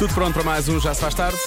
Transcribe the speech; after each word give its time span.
Tudo 0.00 0.14
pronto 0.14 0.32
para 0.32 0.44
mais 0.44 0.66
um 0.66 0.80
Já 0.80 0.94
se 0.94 1.00
faz 1.02 1.14
tarde? 1.14 1.38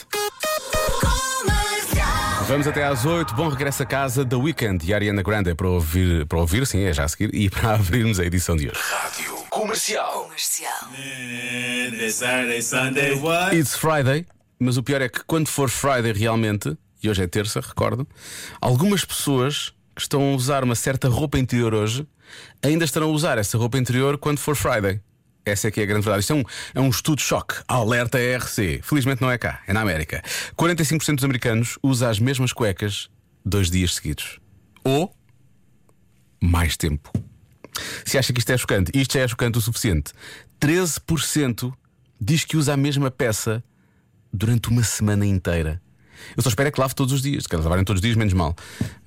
Vamos 2.48 2.68
até 2.68 2.84
às 2.84 3.04
8, 3.04 3.34
bom 3.34 3.48
regresso 3.48 3.82
a 3.82 3.86
casa 3.88 4.24
da 4.24 4.38
Weekend 4.38 4.86
e 4.86 4.94
Ariana 4.94 5.24
Grande 5.24 5.56
para 5.56 5.68
ouvir, 5.68 6.28
para 6.28 6.38
ouvir, 6.38 6.68
sim, 6.68 6.84
é 6.84 6.94
já 6.94 7.04
a 7.04 7.08
seguir, 7.08 7.34
e 7.34 7.50
para 7.50 7.74
abrirmos 7.82 8.20
a 8.20 8.26
edição 8.26 8.56
de 8.56 8.70
hoje. 8.70 8.80
Rádio 8.80 9.34
Comercial. 9.50 10.26
Comercial. 10.26 10.72
Saturday, 12.12 12.62
Sunday, 12.62 13.14
what? 13.16 13.58
It's 13.58 13.76
Friday, 13.76 14.24
mas 14.60 14.78
o 14.78 14.84
pior 14.84 15.02
é 15.02 15.10
que 15.10 15.24
quando 15.26 15.48
for 15.48 15.68
Friday 15.68 16.14
realmente, 16.14 16.78
e 17.02 17.10
hoje 17.10 17.24
é 17.24 17.28
terça, 17.28 17.60
recordo, 17.60 18.08
algumas 18.62 19.04
pessoas 19.04 19.74
que 19.96 20.02
estão 20.04 20.32
a 20.32 20.36
usar 20.36 20.64
uma 20.64 20.76
certa 20.76 21.10
roupa 21.10 21.40
interior 21.40 21.74
hoje 21.74 22.08
ainda 22.62 22.86
estarão 22.86 23.10
a 23.10 23.14
usar 23.14 23.40
essa 23.40 23.58
roupa 23.58 23.80
interior 23.80 24.16
quando 24.20 24.38
for 24.38 24.56
Friday. 24.56 25.02
Essa 25.46 25.68
é 25.68 25.72
que 25.72 25.80
é 25.82 25.84
a 25.84 25.86
grande 25.86 26.04
verdade. 26.04 26.22
Isto 26.22 26.34
é 26.34 26.36
um, 26.36 26.44
é 26.76 26.80
um 26.80 26.90
estudo 26.90 27.22
choque. 27.22 27.56
Alerta 27.68 28.20
ERC. 28.20 28.82
Felizmente 28.82 29.22
não 29.22 29.30
é 29.30 29.38
cá, 29.38 29.62
é 29.68 29.74
na 29.74 29.82
América. 29.82 30.24
45% 30.58 31.16
dos 31.16 31.24
americanos 31.24 31.78
usam 31.84 32.10
as 32.10 32.20
mesmas 32.20 32.54
cuecas 32.54 33.10
dois 33.46 33.70
dias 33.70 33.96
seguidos. 33.96 34.40
Ou 34.84 35.14
mais 36.42 36.78
tempo. 36.78 37.12
Se 38.06 38.18
acha 38.18 38.32
que 38.32 38.40
isto 38.40 38.52
é 38.52 38.58
chocante, 38.58 38.92
isto 38.94 39.14
já 39.14 39.22
é 39.22 39.28
chocante 39.28 39.58
o 39.58 39.62
suficiente. 39.62 40.14
13% 40.62 41.74
diz 42.20 42.46
que 42.46 42.56
usa 42.56 42.74
a 42.74 42.78
mesma 42.78 43.12
peça 43.12 43.64
durante 44.32 44.70
uma 44.70 44.84
semana 44.84 45.26
inteira. 45.26 45.82
Eu 46.38 46.44
só 46.44 46.50
espero 46.50 46.70
é 46.70 46.72
que 46.72 46.80
lave 46.80 46.96
todos 46.96 47.14
os 47.14 47.22
dias. 47.22 47.48
Quero 47.48 47.62
lavarem 47.64 47.84
todos 47.84 48.00
os 48.00 48.02
dias, 48.02 48.16
menos 48.16 48.34
mal. 48.34 48.56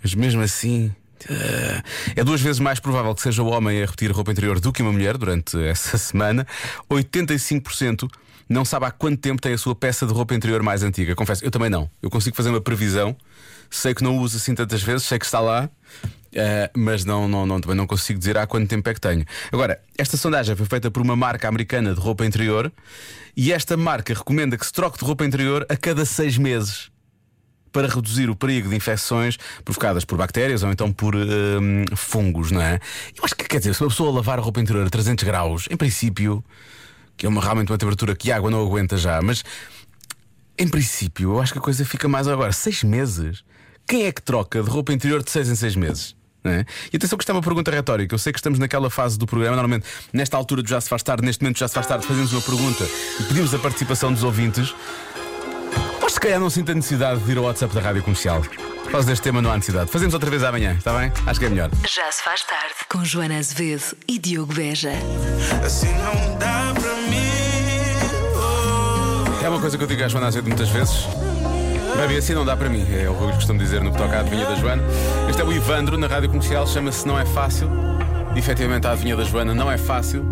Mas 0.03 0.15
mesmo 0.15 0.43
assim. 0.43 0.95
Eh, 1.29 1.83
É 2.17 2.25
duas 2.25 2.41
vezes 2.41 2.61
mais 2.61 2.81
provável 2.81 3.15
que 3.15 3.23
seja 3.23 3.43
o 3.43 3.47
homem 3.47 3.83
a 3.83 3.87
repetir 3.87 4.11
a 4.11 4.15
roupa 4.15 4.33
interior 4.33 4.61
do 4.61 4.73
que 4.73 4.83
uma 4.83 4.93
mulher 4.93 5.17
durante 5.17 5.57
essa 5.67 5.99
semana. 5.99 6.47
85% 6.91 8.09
não 8.49 8.65
sabe 8.65 8.87
há 8.87 8.91
quanto 8.91 9.19
tempo 9.21 9.43
tem 9.43 9.55
a 9.55 9.59
sua 9.59 9.75
peça 9.75 10.07
de 10.07 10.13
roupa 10.13 10.35
interior 10.35 10.63
mais 10.63 10.83
antiga. 10.83 11.15
Confesso, 11.15 11.45
eu 11.45 11.51
também 11.51 11.69
não. 11.69 11.91
Eu 12.01 12.11
consigo 12.11 12.37
fazer 12.37 12.51
uma 12.51 12.61
previsão. 12.61 13.17
Sei 13.69 13.93
que 13.93 14.05
não 14.05 14.19
uso 14.19 14.37
assim 14.37 14.55
tantas 14.55 14.83
vezes, 14.83 15.07
sei 15.07 15.19
que 15.19 15.25
está 15.25 15.41
lá, 15.41 15.69
eh, 16.33 16.71
mas 16.77 17.05
não, 17.05 17.27
não, 17.27 17.45
não, 17.45 17.61
também 17.61 17.77
não 17.77 17.87
consigo 17.87 18.19
dizer 18.19 18.39
há 18.39 18.47
quanto 18.47 18.69
tempo 18.69 18.89
é 18.89 18.95
que 18.95 19.01
tenho. 19.01 19.25
Agora, 19.51 19.81
esta 19.99 20.17
sondagem 20.17 20.55
foi 20.55 20.67
feita 20.67 20.89
por 20.91 21.03
uma 21.03 21.17
marca 21.17 21.49
americana 21.49 21.93
de 21.93 22.01
roupa 22.01 22.25
interior 22.25 22.73
e 23.37 23.53
esta 23.53 23.77
marca 23.77 24.15
recomenda 24.15 24.57
que 24.57 24.65
se 24.65 24.73
troque 24.73 24.99
de 24.99 25.05
roupa 25.05 25.25
interior 25.25 25.67
a 25.69 25.77
cada 25.77 26.05
seis 26.05 26.39
meses 26.39 26.91
para 27.77 27.89
reduzir 27.89 28.31
o 28.31 28.35
perigo 28.35 28.71
de 28.71 28.75
infecções 28.75 29.37
provocadas 29.63 30.03
por 30.03 30.17
bactérias 30.17 30.63
ou 30.63 30.73
então 30.73 30.91
por 30.91 31.15
hum, 31.15 31.85
fungos, 31.95 32.51
não 32.51 32.63
é? 32.63 32.81
Eu 33.15 33.23
acho 33.23 33.37
que 33.37 33.45
quer 33.45 33.59
dizer, 33.59 33.75
se 33.75 33.83
uma 33.83 33.91
pessoa 33.91 34.11
lavar 34.11 34.39
a 34.39 34.43
roupa 34.43 34.63
interior 34.63 34.87
a 34.87 34.89
300 34.89 35.23
graus, 35.25 35.69
em 35.71 35.77
princípio, 35.77 36.43
que 37.19 37.27
é 37.27 37.29
uma, 37.29 37.43
realmente 37.43 37.71
uma 37.71 37.77
temperatura 37.77 38.17
que 38.17 38.33
a 38.33 38.37
água 38.37 38.51
não 38.51 38.63
aguenta 38.63 38.97
já, 38.97 39.21
mas 39.21 39.45
em 40.59 40.67
princípio, 40.67 41.33
eu 41.33 41.41
acho 41.41 41.53
que 41.53 41.59
a 41.59 41.61
coisa 41.61 41.85
fica 41.85 42.09
mais 42.09 42.27
agora. 42.27 42.51
Seis 42.51 42.83
meses? 42.83 43.45
Quem 43.87 44.07
é 44.07 44.13
que 44.13 44.23
troca 44.23 44.63
de 44.63 44.71
roupa 44.71 44.95
interior 44.95 45.23
de 45.23 45.31
seis 45.31 45.51
em 45.51 45.55
seis 45.55 45.77
meses? 45.77 46.17
é? 46.49 46.65
E 46.91 46.97
atenção 46.97 47.19
que 47.19 47.25
isto 47.25 47.31
é 47.31 47.35
uma 47.35 47.43
pergunta 47.43 47.71
retórica. 47.71 48.15
Eu 48.15 48.19
sei 48.19 48.33
que 48.33 48.39
estamos 48.39 48.59
naquela 48.59 48.89
fase 48.89 49.19
do 49.19 49.27
programa, 49.27 49.55
normalmente, 49.55 49.87
nesta 50.15 50.37
altura 50.37 50.63
Já 50.67 50.81
se 50.81 50.89
faz 50.89 51.03
tarde, 51.03 51.27
neste 51.27 51.43
momento 51.43 51.59
já 51.59 51.69
se 51.69 51.75
faz 51.75 51.87
tarde, 51.87 52.07
fazemos 52.07 52.33
uma 52.33 52.41
pergunta 52.41 52.85
e 53.21 53.25
pedimos 53.25 53.53
a 53.53 53.59
participação 53.59 54.13
dos 54.13 54.23
ouvintes. 54.23 54.75
Se 56.17 56.21
calhar 56.21 56.41
não 56.41 56.49
sinto 56.49 56.73
a 56.73 56.75
necessidade 56.75 57.21
de 57.21 57.31
ir 57.31 57.37
ao 57.37 57.45
WhatsApp 57.45 57.75
da 57.75 57.81
rádio 57.83 58.03
comercial. 58.03 58.41
Por 58.41 58.91
causa 58.91 59.07
deste 59.07 59.23
tema 59.23 59.43
não 59.43 59.53
há 59.53 59.57
necessidade. 59.57 59.91
Fazemos 59.91 60.15
outra 60.15 60.31
vez 60.31 60.43
amanhã, 60.43 60.73
está 60.73 60.99
bem? 60.99 61.13
Acho 61.27 61.39
que 61.39 61.45
é 61.45 61.49
melhor. 61.51 61.69
Já 61.87 62.11
se 62.11 62.23
faz 62.23 62.43
tarde 62.43 62.75
com 62.89 63.05
Joana 63.05 63.37
Azevedo 63.37 63.95
e 64.09 64.19
Diogo 64.19 64.55
Beja. 64.55 64.93
Assim 65.63 65.93
não 65.93 66.39
dá 66.39 66.73
para 66.73 66.97
mim. 67.11 67.21
É 69.45 69.49
uma 69.51 69.61
coisa 69.61 69.77
que 69.77 69.85
eu 69.85 69.87
digo 69.87 70.03
à 70.03 70.09
Joana 70.09 70.29
Azevedo 70.29 70.49
muitas 70.49 70.71
vezes. 70.71 71.07
Baby, 71.99 72.17
assim 72.17 72.33
não 72.33 72.47
dá 72.47 72.57
para 72.57 72.71
mim. 72.71 72.87
É 72.91 73.11
o 73.11 73.15
que 73.15 73.23
eu 73.23 73.33
costumo 73.33 73.59
dizer 73.59 73.83
no 73.83 73.93
que 73.93 73.99
toca 73.99 74.17
à 74.17 74.21
adivinha 74.21 74.47
da 74.47 74.55
Joana. 74.55 74.83
Este 75.29 75.43
é 75.43 75.45
o 75.45 75.53
Ivandro 75.53 75.99
na 75.99 76.07
rádio 76.07 76.31
comercial, 76.31 76.67
chama-se 76.67 77.07
Não 77.07 77.19
é 77.19 77.27
Fácil. 77.27 77.69
E, 78.35 78.39
efetivamente, 78.39 78.87
a 78.87 78.93
adivinha 78.93 79.17
da 79.17 79.25
Joana 79.25 79.55
não 79.55 79.71
é 79.71 79.77
fácil. 79.77 80.25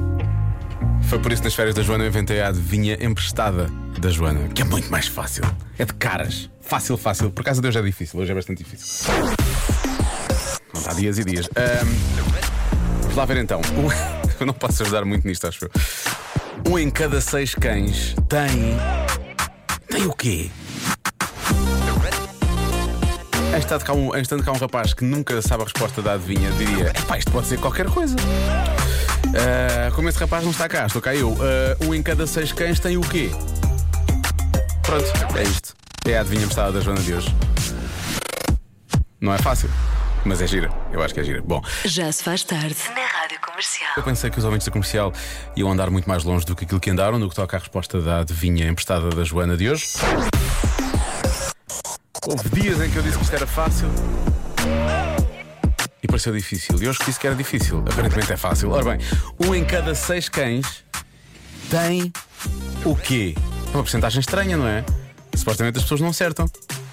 Foi 1.10 1.18
por 1.18 1.30
isso 1.30 1.42
que 1.42 1.46
nas 1.48 1.54
férias 1.54 1.74
da 1.74 1.82
Joana 1.82 2.04
eu 2.04 2.08
inventei 2.08 2.40
a 2.40 2.48
adivinha 2.48 2.96
emprestada 3.04 3.70
da 4.00 4.08
Joana, 4.08 4.48
que 4.48 4.62
é 4.62 4.64
muito 4.64 4.90
mais 4.90 5.06
fácil. 5.06 5.44
É 5.78 5.84
de 5.84 5.92
caras. 5.94 6.48
Fácil, 6.60 6.96
fácil. 6.96 7.30
Por 7.30 7.42
acaso 7.42 7.60
de 7.60 7.68
hoje 7.68 7.78
é 7.78 7.82
difícil, 7.82 8.20
hoje 8.20 8.30
é 8.32 8.34
bastante 8.34 8.62
difícil. 8.62 9.12
Não 10.72 10.80
está 10.80 10.92
dias 10.94 11.18
e 11.18 11.24
dias. 11.24 11.46
Ahm, 11.56 11.94
vamos 13.02 13.16
lá 13.16 13.24
ver 13.24 13.38
então. 13.38 13.60
Um- 13.60 14.14
Eu 14.40 14.46
não 14.46 14.54
posso 14.54 14.82
ajudar 14.82 15.04
muito 15.04 15.26
nisto, 15.26 15.46
acho 15.46 15.64
eu. 15.64 15.70
Um 16.72 16.78
em 16.78 16.90
cada 16.90 17.20
seis 17.20 17.54
cães 17.54 18.14
tem. 18.28 18.76
Tem 19.88 20.06
o 20.06 20.12
quê? 20.12 20.50
Em 23.54 23.58
estando 23.58 23.84
cá 23.84 23.92
um, 23.92 24.16
em 24.16 24.20
estando 24.20 24.42
cá 24.42 24.50
um 24.50 24.56
rapaz 24.56 24.92
que 24.92 25.04
nunca 25.04 25.40
sabe 25.40 25.62
a 25.62 25.64
resposta 25.66 26.02
da 26.02 26.14
adivinha, 26.14 26.50
diria: 26.52 26.88
Epá, 26.90 27.18
isto 27.18 27.30
pode 27.30 27.46
ser 27.46 27.58
qualquer 27.60 27.86
coisa. 27.86 28.16
Ah, 29.36 29.92
como 29.94 30.08
esse 30.08 30.18
rapaz 30.18 30.42
não 30.42 30.50
está 30.50 30.68
cá, 30.68 30.86
estou 30.86 31.00
cá 31.00 31.14
eu. 31.14 31.36
Ah, 31.40 31.84
um 31.84 31.94
em 31.94 32.02
cada 32.02 32.26
seis 32.26 32.50
cães 32.52 32.80
tem 32.80 32.96
o 32.96 33.00
quê? 33.02 33.30
Pronto, 34.84 35.38
é 35.38 35.42
isto. 35.42 35.74
É 36.06 36.16
a 36.18 36.20
adivinha 36.20 36.42
emprestada 36.42 36.72
da 36.72 36.80
Joana 36.80 37.00
de 37.00 37.14
hoje. 37.14 37.34
Não 39.20 39.32
é 39.32 39.38
fácil, 39.38 39.70
mas 40.24 40.42
é 40.42 40.46
gira. 40.46 40.70
Eu 40.92 41.02
acho 41.02 41.14
que 41.14 41.20
é 41.20 41.24
gira. 41.24 41.40
Bom, 41.42 41.62
Já 41.84 42.12
se 42.12 42.22
faz 42.22 42.42
tarde 42.44 42.76
na 42.94 43.06
Rádio 43.06 43.40
Comercial. 43.40 43.90
eu 43.96 44.02
pensei 44.02 44.30
que 44.30 44.38
os 44.38 44.44
ouvintes 44.44 44.66
da 44.66 44.72
comercial 44.72 45.12
iam 45.56 45.70
andar 45.72 45.88
muito 45.90 46.06
mais 46.08 46.24
longe 46.24 46.44
do 46.44 46.54
que 46.54 46.64
aquilo 46.64 46.78
que 46.80 46.90
andaram 46.90 47.18
no 47.18 47.28
que 47.30 47.34
toca 47.34 47.56
à 47.56 47.60
resposta 47.60 48.00
da 48.02 48.20
adivinha 48.20 48.68
emprestada 48.68 49.08
da 49.10 49.24
Joana 49.24 49.56
de 49.56 49.70
hoje. 49.70 49.86
Houve 52.26 52.48
dias 52.60 52.80
em 52.80 52.90
que 52.90 52.96
eu 52.96 53.02
disse 53.02 53.16
que 53.18 53.24
isto 53.24 53.34
era 53.36 53.46
fácil 53.46 53.88
e 56.02 56.06
pareceu 56.06 56.32
difícil. 56.34 56.82
E 56.82 56.88
hoje 56.88 56.98
que 56.98 57.06
disse 57.06 57.18
que 57.20 57.26
era 57.26 57.36
difícil. 57.36 57.78
Aparentemente 57.90 58.32
é 58.32 58.36
fácil. 58.36 58.70
Ora 58.70 58.84
bem, 58.84 58.98
um 59.40 59.54
em 59.54 59.64
cada 59.64 59.94
seis 59.94 60.28
cães 60.28 60.84
tem 61.70 62.12
o 62.84 62.94
quê? 62.94 63.34
É 63.74 63.76
uma 63.76 63.82
porcentagem 63.82 64.20
estranha, 64.20 64.56
não 64.56 64.68
é? 64.68 64.84
Supostamente 65.34 65.78
as 65.78 65.82
pessoas 65.82 66.00
não 66.00 66.10
acertam. 66.10 66.48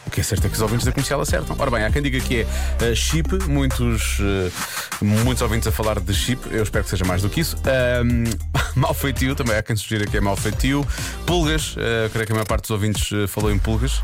O 0.08 0.10
que 0.10 0.20
é 0.20 0.24
certo 0.24 0.46
é 0.48 0.50
que 0.50 0.56
os 0.56 0.62
ouvintes 0.62 0.84
da 0.84 0.92
comercial 0.92 1.22
acertam. 1.22 1.56
Ora 1.60 1.70
bem, 1.70 1.84
há 1.84 1.92
quem 1.92 2.02
diga 2.02 2.20
que 2.20 2.42
é 2.42 2.48
eh, 2.82 2.96
chip, 2.96 3.32
muitos, 3.48 4.18
eh, 4.20 4.52
muitos 5.00 5.44
ouvintes 5.44 5.68
a 5.68 5.72
falar 5.72 6.00
de 6.00 6.12
chip, 6.12 6.42
eu 6.50 6.64
espero 6.64 6.84
que 6.84 6.90
seja 6.90 7.06
mais 7.06 7.22
do 7.22 7.30
que 7.30 7.40
isso. 7.40 7.56
Ahm, 7.58 8.24
mal 8.76 8.96
feitio, 8.96 9.36
também 9.36 9.56
há 9.56 9.62
quem 9.62 9.76
sugira 9.76 10.08
que 10.08 10.18
é 10.18 10.20
mal 10.20 10.36
feitio. 10.36 10.84
Pulgas, 11.28 11.76
eh, 11.78 12.10
creio 12.12 12.26
que 12.26 12.34
a 12.34 12.36
maior 12.36 12.48
parte 12.48 12.64
dos 12.64 12.72
ouvintes 12.72 13.10
falou 13.30 13.52
em 13.52 13.60
pulgas. 13.60 14.02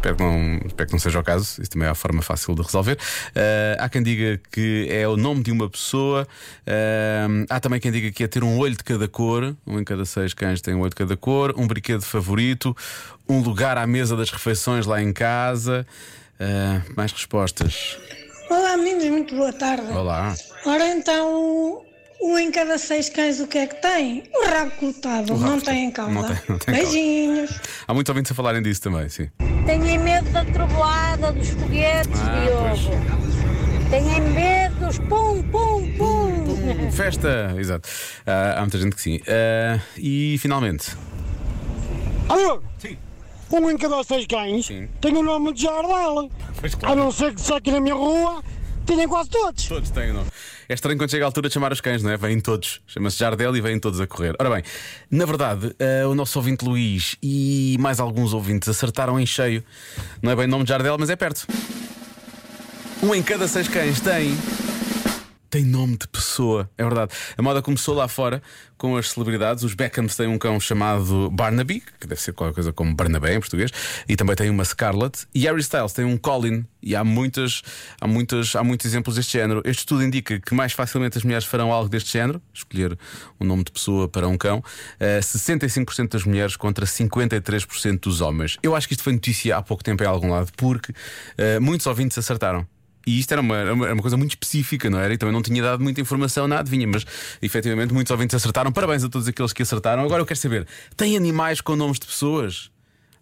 Espero 0.00 0.16
que, 0.16 0.22
não, 0.22 0.60
espero 0.64 0.86
que 0.86 0.92
não 0.94 0.98
seja 0.98 1.20
o 1.20 1.22
caso, 1.22 1.60
isso 1.60 1.70
também 1.70 1.86
é 1.86 1.90
a 1.90 1.94
forma 1.94 2.22
fácil 2.22 2.54
de 2.54 2.62
resolver. 2.62 2.98
Eh, 3.34 3.76
há 3.78 3.86
quem 3.86 4.02
diga 4.02 4.40
que 4.50 4.88
é 4.90 5.06
o 5.06 5.14
nome 5.14 5.42
de 5.42 5.52
uma 5.52 5.68
pessoa. 5.68 6.26
Ahm, 6.66 7.44
há 7.50 7.60
também 7.60 7.78
quem 7.78 7.92
diga 7.92 8.10
que 8.10 8.24
é 8.24 8.26
ter 8.26 8.42
um 8.42 8.58
olho 8.58 8.74
de 8.74 8.82
cada 8.82 9.06
cor. 9.06 9.54
Um 9.66 9.78
em 9.78 9.84
cada 9.84 10.06
seis 10.06 10.32
cães 10.32 10.62
tem 10.62 10.74
um 10.74 10.80
olho 10.80 10.88
de 10.88 10.96
cada 10.96 11.18
cor. 11.18 11.54
Um 11.54 11.66
brinquedo 11.66 12.00
favorito. 12.00 12.74
Um 13.28 13.42
lugar 13.42 13.76
à 13.76 13.86
mesa 13.86 14.16
das 14.16 14.30
refeições 14.30 14.86
lá 14.86 15.02
em 15.02 15.12
casa. 15.12 15.86
Ah, 16.40 16.80
mais 16.96 17.12
respostas. 17.12 17.98
Olá 18.48 18.78
meninos, 18.78 19.04
muito 19.04 19.36
boa 19.36 19.52
tarde. 19.52 19.86
Olá. 19.92 20.34
Ora 20.64 20.88
então, 20.88 21.84
um 22.22 22.38
em 22.38 22.50
cada 22.50 22.76
seis 22.78 23.08
cães 23.08 23.40
o 23.40 23.46
que 23.46 23.58
é 23.58 23.66
que 23.66 23.80
tem? 23.80 24.22
O 24.34 24.46
rabo 24.46 24.70
cortado, 24.72 25.34
rabo 25.34 25.44
não 25.50 25.60
tem 25.60 25.90
cauda. 25.90 26.12
Não 26.12 26.22
tem- 26.24 26.36
não 26.48 26.58
tem 26.58 26.74
cauda. 26.74 26.90
Beijinhos. 26.90 27.60
Há 27.86 27.94
muitos 27.94 28.08
ouvintes 28.10 28.32
a 28.32 28.34
falarem 28.34 28.62
disso 28.62 28.82
também, 28.82 29.08
sim. 29.08 29.30
Têm 29.66 29.98
medo 29.98 30.28
da 30.30 30.44
trovoada, 30.44 31.32
dos 31.32 31.48
foguetes, 31.50 32.20
Ah, 32.20 32.40
Diogo. 32.44 33.90
Têm 33.90 34.20
medo 34.20 34.74
dos 34.86 34.98
pum, 34.98 35.42
pum, 35.50 35.92
pum. 35.98 36.92
Festa! 36.92 37.54
Exato. 37.58 37.88
Ah, 38.26 38.54
há 38.58 38.60
muita 38.60 38.78
gente 38.78 38.94
que 38.96 39.02
sim. 39.02 39.20
Ah, 39.26 39.80
e 39.96 40.36
finalmente. 40.38 40.96
Alô? 42.28 42.62
Sim. 42.78 42.96
Um 43.52 43.68
em 43.68 43.76
cada 43.76 44.02
seis 44.04 44.26
cães 44.26 44.66
Sim. 44.66 44.88
tem 45.00 45.16
o 45.16 45.22
nome 45.22 45.52
de 45.52 45.62
Jardel. 45.62 46.30
Pois 46.60 46.76
A 46.82 46.94
não 46.94 47.10
ser 47.10 47.34
que 47.34 47.40
se 47.40 47.52
aqui 47.52 47.72
na 47.72 47.80
minha 47.80 47.94
rua 47.96 48.42
tenham 48.86 49.08
quase 49.08 49.28
todos. 49.30 49.66
Todos 49.66 49.90
têm 49.90 50.10
o 50.10 50.14
nome. 50.14 50.28
É 50.70 50.74
estranho 50.74 50.96
quando 50.96 51.10
chega 51.10 51.24
a 51.24 51.26
altura 51.26 51.48
de 51.48 51.54
chamar 51.54 51.72
os 51.72 51.80
cães, 51.80 52.00
não 52.00 52.12
é? 52.12 52.16
Vêm 52.16 52.38
todos. 52.38 52.80
Chama-se 52.86 53.18
Jardel 53.18 53.56
e 53.56 53.60
vêm 53.60 53.80
todos 53.80 54.00
a 54.00 54.06
correr. 54.06 54.36
Ora 54.38 54.48
bem, 54.50 54.62
na 55.10 55.26
verdade, 55.26 55.74
eh, 55.80 56.06
o 56.06 56.14
nosso 56.14 56.38
ouvinte 56.38 56.64
Luís 56.64 57.16
e 57.20 57.76
mais 57.80 57.98
alguns 57.98 58.32
ouvintes 58.32 58.68
acertaram 58.68 59.18
em 59.18 59.26
cheio. 59.26 59.64
Não 60.22 60.30
é 60.30 60.36
bem 60.36 60.46
nome 60.46 60.62
de 60.62 60.68
Jardel, 60.68 60.96
mas 60.96 61.10
é 61.10 61.16
perto. 61.16 61.44
Um 63.02 63.12
em 63.12 63.20
cada 63.20 63.48
seis 63.48 63.66
cães 63.66 64.00
tem 64.00 64.32
tem 65.50 65.64
nome 65.64 65.96
de 65.96 66.06
pessoa. 66.06 66.70
É 66.78 66.84
verdade. 66.84 67.12
A 67.36 67.42
moda 67.42 67.60
começou 67.60 67.94
lá 67.94 68.06
fora 68.06 68.40
com 68.78 68.96
as 68.96 69.10
celebridades. 69.10 69.64
Os 69.64 69.74
Beckhams 69.74 70.16
têm 70.16 70.28
um 70.28 70.38
cão 70.38 70.58
chamado 70.60 71.28
Barnaby, 71.30 71.82
que 71.98 72.06
deve 72.06 72.20
ser 72.20 72.32
qualquer 72.32 72.54
coisa 72.54 72.72
como 72.72 72.94
Barnabé 72.94 73.34
em 73.34 73.40
português, 73.40 73.70
e 74.08 74.16
também 74.16 74.36
tem 74.36 74.48
uma 74.48 74.64
Scarlett. 74.64 75.26
E 75.34 75.40
Harry 75.40 75.60
Styles 75.60 75.92
tem 75.92 76.04
um 76.04 76.16
Colin. 76.16 76.64
E 76.82 76.96
há 76.96 77.04
muitas, 77.04 77.62
há 78.00 78.06
muitas, 78.06 78.56
há 78.56 78.64
muitos 78.64 78.86
exemplos 78.86 79.16
deste 79.16 79.32
género. 79.32 79.60
Este 79.64 79.80
estudo 79.80 80.02
indica 80.02 80.38
que 80.38 80.54
mais 80.54 80.72
facilmente 80.72 81.18
as 81.18 81.24
mulheres 81.24 81.44
farão 81.44 81.72
algo 81.72 81.90
deste 81.90 82.12
género, 82.12 82.40
escolher 82.54 82.96
um 83.38 83.44
nome 83.44 83.64
de 83.64 83.72
pessoa 83.72 84.08
para 84.08 84.26
um 84.28 84.38
cão. 84.38 84.58
Uh, 84.98 85.20
65% 85.20 86.12
das 86.12 86.24
mulheres 86.24 86.56
contra 86.56 86.86
53% 86.86 88.00
dos 88.00 88.20
homens. 88.20 88.56
Eu 88.62 88.74
acho 88.74 88.86
que 88.86 88.94
isto 88.94 89.02
foi 89.02 89.12
notícia 89.12 89.56
há 89.56 89.62
pouco 89.62 89.84
tempo 89.84 90.02
em 90.02 90.06
algum 90.06 90.30
lado, 90.30 90.50
porque 90.56 90.92
uh, 90.92 91.60
muitos 91.60 91.86
ouvintes 91.86 92.16
acertaram. 92.16 92.66
E 93.06 93.18
isto 93.18 93.32
era 93.32 93.40
uma, 93.40 93.56
era 93.56 93.74
uma, 93.74 93.96
coisa 93.96 94.16
muito 94.16 94.32
específica, 94.32 94.90
não 94.90 94.98
era? 94.98 95.12
E 95.12 95.18
também 95.18 95.32
não 95.32 95.42
tinha 95.42 95.62
dado 95.62 95.82
muita 95.82 96.00
informação 96.00 96.46
na 96.46 96.60
adivinha, 96.60 96.86
mas 96.86 97.04
efetivamente 97.40 97.92
muitos 97.92 98.10
ouvintes 98.10 98.34
acertaram. 98.34 98.70
Parabéns 98.72 99.02
a 99.04 99.08
todos 99.08 99.26
aqueles 99.26 99.52
que 99.52 99.62
acertaram. 99.62 100.04
Agora 100.04 100.22
eu 100.22 100.26
quero 100.26 100.38
saber: 100.38 100.66
tem 100.96 101.16
animais 101.16 101.60
com 101.60 101.76
nomes 101.76 101.98
de 101.98 102.06
pessoas? 102.06 102.70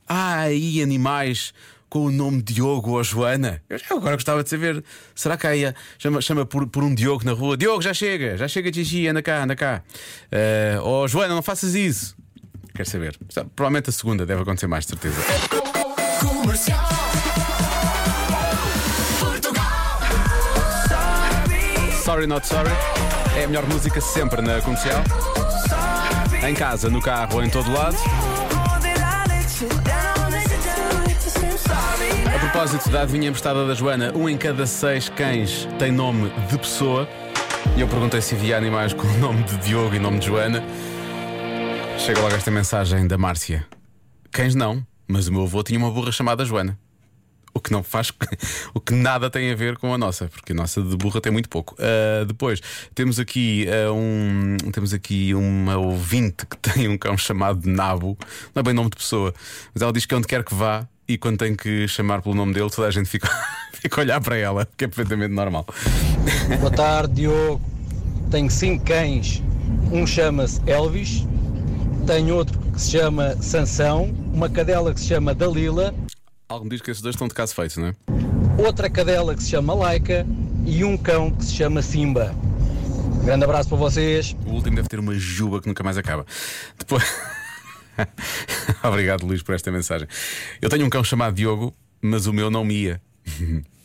Há 0.06 0.40
aí 0.40 0.82
animais 0.82 1.52
com 1.88 2.04
o 2.06 2.10
nome 2.10 2.42
Diogo 2.42 2.92
ou 2.92 3.04
Joana? 3.04 3.62
Eu 3.68 3.96
agora 3.96 4.16
gostava 4.16 4.42
de 4.42 4.50
saber. 4.50 4.82
Será 5.14 5.36
que 5.36 5.46
aí 5.46 5.72
chama, 5.98 6.20
chama 6.20 6.46
por, 6.46 6.66
por 6.66 6.82
um 6.82 6.94
Diogo 6.94 7.24
na 7.24 7.32
rua? 7.32 7.56
Diogo, 7.56 7.82
já 7.82 7.94
chega, 7.94 8.36
já 8.36 8.48
chega, 8.48 8.72
Gigi, 8.72 9.08
anda 9.08 9.22
cá, 9.22 9.44
anda 9.44 9.56
cá. 9.56 9.82
Uh, 10.32 10.82
oh, 10.82 11.08
Joana, 11.08 11.34
não 11.34 11.42
faças 11.42 11.74
isso. 11.74 12.16
Quero 12.74 12.88
saber. 12.88 13.18
Provavelmente 13.56 13.90
a 13.90 13.92
segunda 13.92 14.24
deve 14.24 14.42
acontecer 14.42 14.66
mais, 14.66 14.84
de 14.84 14.90
certeza. 14.90 15.57
Sorry 22.18 22.26
Not 22.26 22.48
Sorry 22.48 22.70
é 23.36 23.44
a 23.44 23.46
melhor 23.46 23.64
música 23.68 24.00
sempre 24.00 24.42
na 24.42 24.60
comercial. 24.60 25.04
Em 26.44 26.52
casa, 26.52 26.90
no 26.90 27.00
carro, 27.00 27.40
em 27.44 27.48
todo 27.48 27.70
lado. 27.70 27.96
A 32.34 32.38
propósito 32.40 32.90
da 32.90 33.02
adivinha 33.02 33.28
emprestada 33.28 33.64
da 33.64 33.72
Joana, 33.72 34.12
um 34.16 34.28
em 34.28 34.36
cada 34.36 34.66
seis 34.66 35.08
cães 35.08 35.68
tem 35.78 35.92
nome 35.92 36.28
de 36.50 36.58
pessoa. 36.58 37.08
E 37.76 37.82
eu 37.82 37.86
perguntei 37.86 38.20
se 38.20 38.34
havia 38.34 38.56
animais 38.56 38.92
com 38.92 39.06
o 39.06 39.18
nome 39.18 39.44
de 39.44 39.56
Diogo 39.58 39.94
e 39.94 40.00
nome 40.00 40.18
de 40.18 40.26
Joana. 40.26 40.60
Chega 41.98 42.20
logo 42.20 42.34
esta 42.34 42.50
mensagem 42.50 43.06
da 43.06 43.16
Márcia. 43.16 43.64
Cães 44.32 44.56
não, 44.56 44.84
mas 45.06 45.28
o 45.28 45.32
meu 45.32 45.44
avô 45.44 45.62
tinha 45.62 45.78
uma 45.78 45.92
burra 45.92 46.10
chamada 46.10 46.44
Joana. 46.44 46.76
O 47.54 47.60
que 47.60 47.72
não 47.72 47.82
faz, 47.82 48.12
o 48.74 48.80
que 48.80 48.94
nada 48.94 49.30
tem 49.30 49.50
a 49.50 49.54
ver 49.54 49.76
com 49.78 49.92
a 49.92 49.98
nossa, 49.98 50.26
porque 50.28 50.52
a 50.52 50.54
nossa 50.54 50.82
de 50.82 50.96
burra 50.96 51.20
tem 51.20 51.32
muito 51.32 51.48
pouco. 51.48 51.74
Uh, 51.74 52.24
depois 52.24 52.60
temos 52.94 53.18
aqui 53.18 53.66
uh, 53.68 53.92
um, 53.92 54.56
temos 54.70 54.92
aqui 54.92 55.34
uma 55.34 55.76
ouvinte 55.76 56.46
que 56.46 56.56
tem 56.70 56.88
um 56.88 56.98
cão 56.98 57.16
chamado 57.16 57.68
Nabo, 57.68 58.16
não 58.54 58.60
é 58.60 58.62
bem 58.62 58.74
nome 58.74 58.90
de 58.90 58.96
pessoa, 58.96 59.34
mas 59.74 59.82
ela 59.82 59.92
diz 59.92 60.06
que 60.06 60.14
onde 60.14 60.26
quer 60.26 60.44
que 60.44 60.54
vá 60.54 60.86
e 61.08 61.16
quando 61.16 61.38
tem 61.38 61.56
que 61.56 61.88
chamar 61.88 62.20
pelo 62.20 62.34
nome 62.34 62.52
dele, 62.52 62.68
toda 62.68 62.86
a 62.86 62.90
gente 62.90 63.08
fica, 63.08 63.28
fica 63.72 64.00
a 64.00 64.04
olhar 64.04 64.20
para 64.20 64.36
ela, 64.36 64.68
que 64.76 64.84
é 64.84 64.88
perfeitamente 64.88 65.32
normal. 65.32 65.66
Boa 66.60 66.70
tarde, 66.70 67.14
Diogo. 67.14 67.60
Tenho 68.30 68.50
cinco 68.50 68.84
cães. 68.84 69.42
Um 69.90 70.06
chama-se 70.06 70.60
Elvis, 70.66 71.26
tenho 72.06 72.34
outro 72.34 72.58
que 72.58 72.80
se 72.80 72.90
chama 72.90 73.36
Sansão, 73.40 74.14
uma 74.34 74.50
cadela 74.50 74.92
que 74.92 75.00
se 75.00 75.06
chama 75.08 75.34
Dalila 75.34 75.94
Algo 76.48 76.64
me 76.64 76.70
diz 76.70 76.80
que 76.80 76.90
esses 76.90 77.02
dois 77.02 77.14
estão 77.14 77.28
de 77.28 77.34
caso 77.34 77.54
feito, 77.54 77.78
não 77.78 77.88
é? 77.88 77.94
outra 78.58 78.88
cadela 78.88 79.34
que 79.34 79.42
se 79.42 79.50
chama 79.50 79.74
Laika 79.74 80.26
e 80.64 80.82
um 80.82 80.96
cão 80.96 81.30
que 81.30 81.44
se 81.44 81.54
chama 81.54 81.82
Simba. 81.82 82.34
Grande 83.22 83.44
abraço 83.44 83.68
para 83.68 83.76
vocês. 83.76 84.34
O 84.46 84.52
último 84.52 84.76
deve 84.76 84.88
ter 84.88 84.98
uma 84.98 85.14
juba 85.14 85.60
que 85.60 85.68
nunca 85.68 85.84
mais 85.84 85.98
acaba. 85.98 86.24
Depois. 86.78 87.04
Obrigado, 88.82 89.26
Luís, 89.26 89.42
por 89.42 89.54
esta 89.54 89.70
mensagem. 89.70 90.08
Eu 90.60 90.70
tenho 90.70 90.86
um 90.86 90.90
cão 90.90 91.04
chamado 91.04 91.34
Diogo, 91.34 91.74
mas 92.00 92.26
o 92.26 92.32
meu 92.32 92.50
não 92.50 92.64
me 92.64 92.74
ia. 92.74 93.02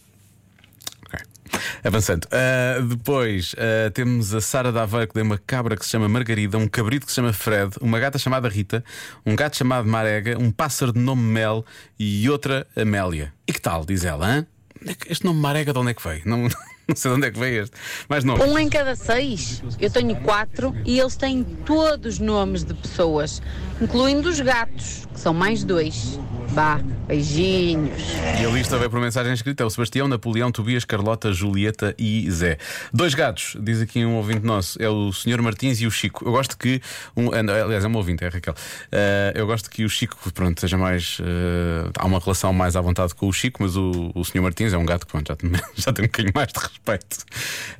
Avançando. 1.84 2.26
Uh, 2.26 2.82
depois 2.86 3.54
uh, 3.54 3.92
temos 3.92 4.34
a 4.34 4.40
Sara 4.40 4.72
Daveiro 4.72 5.08
que 5.08 5.14
tem 5.14 5.24
uma 5.24 5.38
cabra 5.38 5.76
que 5.76 5.84
se 5.84 5.92
chama 5.92 6.08
Margarida, 6.08 6.58
um 6.58 6.68
cabrito 6.68 7.06
que 7.06 7.12
se 7.12 7.18
chama 7.18 7.34
Fred, 7.34 7.76
uma 7.82 8.00
gata 8.00 8.18
chamada 8.18 8.48
Rita, 8.48 8.84
um 9.26 9.36
gato 9.36 9.58
chamado 9.58 9.88
Marega, 9.88 10.38
um 10.40 10.50
pássaro 10.50 10.94
de 10.94 11.00
nome 11.00 11.24
Mel 11.24 11.66
e 12.00 12.30
outra 12.30 12.66
Amélia. 12.74 13.34
E 13.46 13.52
que 13.52 13.60
tal? 13.60 13.86
Diz 13.86 14.06
ela? 14.06 14.48
Onde 14.82 14.92
é 14.92 14.96
Este 15.12 15.26
nome 15.26 15.42
Marega 15.42 15.74
de 15.74 15.80
onde 15.80 15.92
é 15.92 15.94
que 15.94 16.08
veio? 16.08 16.22
Não, 16.26 16.44
não 16.88 16.96
sei 16.96 17.12
de 17.12 17.18
onde 17.18 17.28
é 17.28 17.32
que 17.32 17.40
veio 17.40 17.64
este. 17.64 17.76
Mais 18.08 18.24
nome. 18.24 18.42
Um 18.44 18.58
em 18.58 18.70
cada 18.70 18.96
seis. 18.96 19.62
Eu 19.78 19.92
tenho 19.92 20.16
quatro 20.22 20.74
e 20.86 20.98
eles 20.98 21.18
têm 21.18 21.44
todos 21.44 22.18
nomes 22.18 22.64
de 22.64 22.74
pessoas, 22.74 23.42
incluindo 23.82 24.30
os 24.30 24.40
gatos, 24.40 25.06
que 25.14 25.20
são 25.20 25.34
mais 25.34 25.66
dois. 25.66 26.18
Vá, 26.54 26.80
beijinhos. 27.08 28.00
E 28.40 28.46
a 28.46 28.50
lista 28.50 28.78
veio 28.78 28.88
por 28.88 29.00
mensagem 29.00 29.34
escrita: 29.34 29.64
é 29.64 29.66
o 29.66 29.72
Sebastião, 29.72 30.08
Napoleão, 30.08 30.52
Tobias, 30.52 30.86
Carlota, 30.86 31.34
Julieta 31.34 31.96
e 31.98 32.30
Zé. 32.30 32.60
Dois 32.94 33.16
gatos, 33.16 33.58
diz 33.60 33.82
aqui 33.82 34.06
um 34.06 34.14
ouvinte 34.18 34.46
nosso: 34.46 34.80
é 34.80 34.88
o 34.88 35.12
Sr. 35.12 35.42
Martins 35.42 35.82
e 35.82 35.88
o 35.88 35.92
Chico. 35.92 36.24
Eu 36.24 36.32
gosto 36.32 36.56
que. 36.56 36.80
Um, 37.18 37.30
aliás, 37.34 37.84
é 37.84 37.88
um 37.88 37.96
ouvinte, 37.96 38.24
é 38.24 38.28
Raquel. 38.28 38.54
Eh, 38.92 39.34
eu 39.36 39.48
gosto 39.48 39.68
que 39.68 39.84
o 39.84 39.90
Chico, 39.90 40.16
pronto, 40.32 40.62
seja 40.62 40.78
mais. 40.78 41.18
eh, 41.22 41.90
há 41.98 42.06
uma 42.06 42.20
relação 42.20 42.54
mais 42.54 42.76
à 42.76 42.82
vontade 42.82 43.16
com 43.16 43.28
o 43.28 43.34
Chico, 43.34 43.64
mas 43.64 43.76
o, 43.76 44.12
o 44.14 44.24
Sr. 44.24 44.44
Martins 44.44 44.74
é 44.74 44.78
um 44.78 44.86
gato 44.86 45.08
que 45.08 45.12
pronto, 45.12 45.28
já, 45.28 45.36
tem, 45.36 45.50
já 45.76 45.92
tem 45.92 46.06
um 46.06 46.08
bocadinho 46.08 46.34
mais 46.36 46.50
de 46.50 46.60
respeito. 46.60 47.18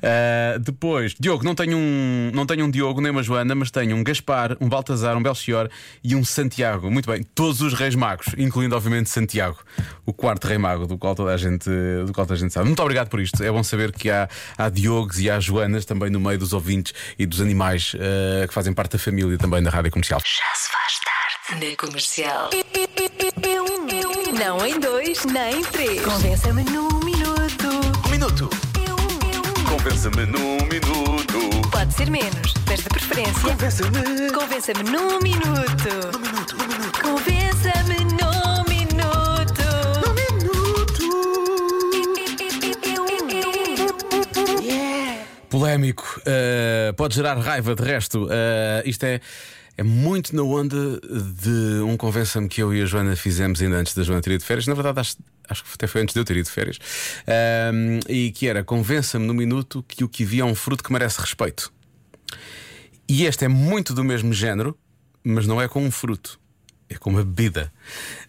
Eh, 0.02 0.58
depois, 0.60 1.14
Diogo, 1.18 1.44
não 1.44 1.54
tenho, 1.54 1.78
um, 1.78 2.32
não 2.34 2.44
tenho 2.44 2.64
um 2.66 2.70
Diogo 2.70 3.00
nem 3.00 3.12
uma 3.12 3.22
Joana, 3.22 3.54
mas 3.54 3.70
tenho 3.70 3.94
um 3.94 4.02
Gaspar, 4.02 4.56
um 4.60 4.68
Baltazar, 4.68 5.16
um 5.16 5.22
Belchior 5.22 5.68
e 6.02 6.16
um 6.16 6.24
Santiago. 6.24 6.90
Muito 6.90 7.08
bem, 7.08 7.22
todos 7.36 7.60
os 7.60 7.72
reis 7.72 7.94
magos, 7.94 8.34
incluindo 8.36 8.63
obviamente 8.72 9.10
Santiago, 9.10 9.58
o 10.06 10.12
quarto 10.12 10.46
rei 10.46 10.58
mago, 10.58 10.86
do 10.86 10.96
qual 10.96 11.14
toda 11.14 11.34
a 11.34 11.36
gente, 11.36 11.68
do 12.06 12.12
qual 12.12 12.26
toda 12.26 12.34
a 12.34 12.38
gente 12.38 12.52
sabe. 12.52 12.66
Muito 12.66 12.80
obrigado 12.80 13.08
por 13.08 13.20
isto. 13.20 13.42
É 13.42 13.50
bom 13.50 13.62
saber 13.62 13.92
que 13.92 14.10
há, 14.10 14.28
há 14.56 14.68
Diogos 14.68 15.18
e 15.18 15.28
há 15.28 15.40
Joanas 15.40 15.84
também 15.84 16.10
no 16.10 16.20
meio 16.20 16.38
dos 16.38 16.52
ouvintes 16.52 16.94
e 17.18 17.26
dos 17.26 17.40
animais 17.40 17.92
eh, 17.98 18.46
que 18.46 18.54
fazem 18.54 18.72
parte 18.72 18.92
da 18.92 18.98
família 18.98 19.36
também 19.36 19.62
da 19.62 19.70
rádio 19.70 19.90
comercial. 19.90 20.20
Já 20.20 20.54
se 20.54 20.70
faz 20.70 21.00
tarde 21.00 21.14
na 21.70 21.76
comercial. 21.76 22.50
Não 24.38 24.66
em 24.66 24.80
dois, 24.80 25.24
nem 25.24 25.60
em 25.60 25.64
três. 25.64 26.02
Convença-me 26.02 26.64
num 26.64 26.88
minuto. 27.04 27.68
Um 28.06 28.10
minuto. 28.10 28.50
Convença-me 29.68 30.26
num 30.26 30.56
minuto. 30.66 31.68
Pode 31.70 31.94
ser 31.94 32.10
menos, 32.10 32.54
mas 32.66 32.80
de 32.80 32.88
preferência. 32.88 33.42
Convença-me. 33.42 34.32
Convença-me 34.32 34.82
num 34.90 35.20
minuto. 35.20 35.88
Um 36.14 36.18
minuto, 36.18 36.56
um 36.56 36.66
minuto. 36.66 37.02
Convença-me 37.02 38.04
num 38.04 38.53
Polémico, 45.54 46.20
eh, 46.26 46.92
pode 46.96 47.14
gerar 47.14 47.38
raiva 47.38 47.76
de 47.76 47.82
resto. 47.84 48.26
Eh, 48.28 48.82
isto 48.86 49.04
é. 49.04 49.20
É 49.76 49.82
muito 49.84 50.34
na 50.34 50.42
onda 50.42 51.00
de 51.00 51.80
um 51.82 51.96
convença-me 51.96 52.48
que 52.48 52.60
eu 52.60 52.72
e 52.72 52.80
a 52.80 52.86
Joana 52.86 53.16
fizemos 53.16 53.60
ainda 53.60 53.76
antes 53.76 53.92
da 53.92 54.04
Joana 54.04 54.20
ter 54.20 54.32
ido 54.32 54.40
de 54.40 54.46
férias. 54.46 54.66
Na 54.68 54.74
verdade, 54.74 55.00
acho, 55.00 55.16
acho 55.48 55.64
que 55.64 55.70
até 55.74 55.86
foi 55.88 56.02
antes 56.02 56.12
de 56.12 56.20
eu 56.20 56.24
ter 56.24 56.36
ido 56.36 56.46
de 56.46 56.50
férias. 56.50 56.78
Ahm, 57.26 58.00
e 58.08 58.32
que 58.32 58.48
era: 58.48 58.64
convença-me 58.64 59.26
no 59.26 59.34
minuto 59.34 59.84
que 59.86 60.02
o 60.02 60.08
que 60.08 60.24
vi 60.24 60.40
é 60.40 60.44
um 60.44 60.56
fruto 60.56 60.82
que 60.82 60.92
merece 60.92 61.20
respeito. 61.20 61.72
E 63.08 63.24
este 63.24 63.44
é 63.44 63.48
muito 63.48 63.94
do 63.94 64.02
mesmo 64.02 64.32
género, 64.32 64.76
mas 65.22 65.46
não 65.46 65.62
é 65.62 65.68
com 65.68 65.84
um 65.84 65.90
fruto, 65.90 66.38
é 66.94 66.98
com 66.98 67.10
uma 67.10 67.24
bebida. 67.24 67.72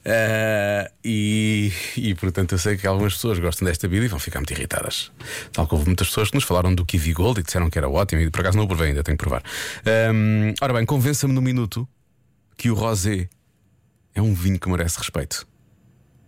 Ah, 0.06 0.90
e, 1.04 1.72
e 1.98 2.16
portanto 2.16 2.54
eu 2.54 2.58
sei 2.58 2.78
que 2.78 2.86
algumas 2.86 3.14
pessoas 3.14 3.40
gostam 3.40 3.66
desta 3.66 3.88
bebida 3.88 4.06
e 4.06 4.08
vão 4.10 4.20
ficar 4.20 4.40
muito 4.40 4.52
irritadas. 4.52 5.12
Tal 5.52 5.68
que 5.68 5.74
houve 5.74 5.88
muitas 5.88 6.08
pessoas 6.08 6.30
que 6.30 6.36
nos 6.36 6.44
falaram 6.44 6.74
do 6.74 6.86
Kiwi 6.86 7.14
Gold 7.14 7.40
e 7.40 7.44
disseram 7.44 7.70
que 7.70 7.78
era 7.78 7.90
ótimo, 7.90 8.22
e 8.22 8.30
por 8.30 8.42
acaso 8.42 8.58
não 8.58 8.66
o 8.66 8.68
provei 8.68 8.90
ainda, 8.90 9.04
tenho 9.04 9.18
que 9.18 9.24
provar. 9.24 9.44
Ahm, 9.86 10.54
ora 10.62 10.74
bem, 10.74 10.86
convença-me 10.86 11.34
no 11.34 11.42
minuto 11.42 11.88
que 12.58 12.70
o 12.70 12.76
rosé 12.76 13.30
é 14.14 14.22
um 14.22 14.34
vinho 14.34 14.60
que 14.60 14.70
merece 14.70 14.98
respeito. 14.98 15.48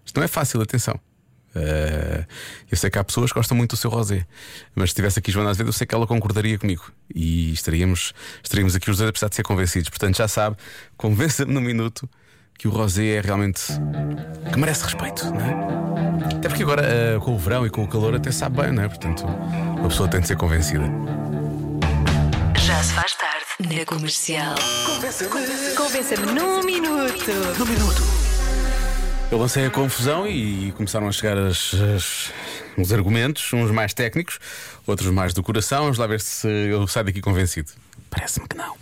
Isto 0.05 0.17
não 0.17 0.23
é 0.23 0.27
fácil, 0.27 0.61
atenção. 0.61 0.99
Uh, 1.55 2.25
eu 2.69 2.77
sei 2.77 2.89
que 2.89 2.99
há 2.99 3.03
pessoas 3.03 3.31
que 3.31 3.39
gostam 3.39 3.57
muito 3.57 3.71
do 3.71 3.77
seu 3.77 3.89
rosé, 3.89 4.27
mas 4.75 4.91
se 4.91 4.95
tivesse 4.95 5.17
aqui 5.17 5.31
Joana 5.31 5.49
Azevedo, 5.49 5.69
eu 5.69 5.73
sei 5.73 5.87
que 5.87 5.95
ela 5.95 6.05
concordaria 6.05 6.59
comigo 6.59 6.91
e 7.13 7.51
estaríamos, 7.51 8.13
estaríamos 8.43 8.75
aqui 8.75 8.91
os 8.91 8.97
dois 8.97 9.09
a 9.09 9.11
precisar 9.11 9.29
de 9.29 9.35
ser 9.35 9.43
convencidos. 9.43 9.89
Portanto, 9.89 10.17
já 10.17 10.27
sabe, 10.27 10.55
convença-me 10.95 11.51
no 11.53 11.61
minuto 11.61 12.07
que 12.57 12.67
o 12.67 12.71
rosé 12.71 13.17
é 13.17 13.21
realmente 13.21 13.61
que 14.51 14.59
merece 14.59 14.83
respeito, 14.83 15.25
não 15.31 15.39
é? 15.41 16.35
Até 16.35 16.49
porque 16.49 16.63
agora, 16.63 16.83
uh, 17.17 17.21
com 17.21 17.35
o 17.35 17.37
verão 17.37 17.65
e 17.65 17.69
com 17.69 17.83
o 17.83 17.87
calor, 17.87 18.15
até 18.15 18.31
sabe 18.31 18.61
bem, 18.61 18.71
não 18.71 18.83
é? 18.83 18.87
Portanto, 18.87 19.23
a 19.83 19.87
pessoa 19.87 20.09
tem 20.09 20.19
de 20.21 20.27
ser 20.27 20.35
convencida. 20.37 20.83
Já 22.65 22.83
se 22.83 22.93
faz 22.93 23.13
tarde 23.15 23.45
na 23.77 23.85
comercial. 23.85 24.55
Convença-me 25.75 26.31
num 26.33 26.63
minuto. 26.63 27.31
Um 27.61 27.65
minuto. 27.65 28.01
Eu 29.31 29.37
lancei 29.37 29.65
a 29.65 29.69
confusão 29.69 30.27
e 30.27 30.71
começaram 30.73 31.07
a 31.07 31.11
chegar 31.11 31.37
as- 31.37 31.73
as- 31.95 32.31
os 32.77 32.93
argumentos, 32.93 33.51
uns 33.53 33.71
mais 33.71 33.93
técnicos, 33.93 34.39
outros 34.85 35.09
mais 35.11 35.33
do 35.33 35.43
coração. 35.43 35.83
Vamos 35.83 35.97
lá 35.97 36.07
ver 36.07 36.21
se 36.21 36.47
eu 36.47 36.87
saio 36.87 37.05
daqui 37.07 37.21
convencido. 37.21 37.71
Parece-me 38.09 38.47
que 38.47 38.55
não. 38.57 38.75